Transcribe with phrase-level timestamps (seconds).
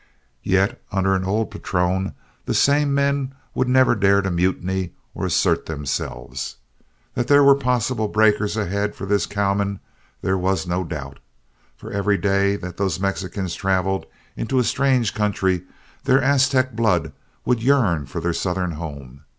[0.41, 2.15] Yet under an old patron,
[2.47, 6.55] these same men would never dare to mutiny or assert themselves.
[7.13, 9.79] That there were possible breakers ahead for this cowman
[10.23, 11.19] there was no doubt;
[11.77, 15.65] for every day that those Mexicans traveled into a strange country,
[16.05, 17.13] their Aztec blood
[17.45, 19.25] would yearn for their Southern home.